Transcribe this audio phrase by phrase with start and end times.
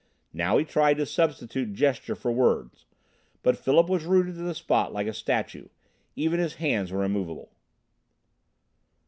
[0.33, 2.85] Now he tried to substitute gesture for words,
[3.43, 5.67] but Philip was rooted to the spot like a statue;
[6.15, 7.51] even his hands were immovable.